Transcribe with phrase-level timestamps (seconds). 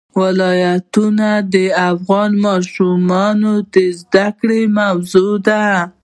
[0.21, 1.55] ولایتونه د
[1.91, 5.63] افغان ماشومانو د زده کړې موضوع ده.